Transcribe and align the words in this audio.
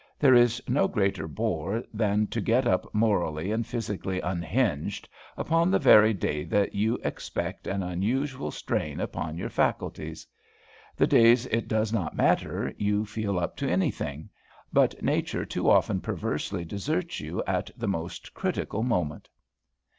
There 0.17 0.33
is 0.33 0.59
no 0.67 0.87
greater 0.87 1.27
bore 1.27 1.83
than 1.93 2.25
to 2.29 2.41
get 2.41 2.65
up 2.65 2.91
morally 2.91 3.51
and 3.51 3.67
physically 3.67 4.19
unhinged, 4.19 5.07
upon 5.37 5.69
the 5.69 5.77
very 5.77 6.11
day 6.11 6.43
that 6.43 6.73
you 6.73 6.97
expect 7.03 7.67
an 7.67 7.83
unusual 7.83 8.49
strain 8.49 8.99
upon 8.99 9.37
your 9.37 9.51
faculties. 9.51 10.25
The 10.95 11.05
days 11.05 11.45
it 11.45 11.67
does 11.67 11.93
not 11.93 12.17
matter, 12.17 12.73
you 12.79 13.05
feel 13.05 13.37
up 13.37 13.55
to 13.57 13.69
anything; 13.69 14.27
but 14.73 14.99
nature 15.03 15.45
too 15.45 15.69
often 15.69 16.01
perversely 16.01 16.65
deserts 16.65 17.19
you 17.19 17.43
at 17.45 17.69
the 17.77 17.87
most 17.87 18.33
critical 18.33 18.81
moment. 18.81 19.29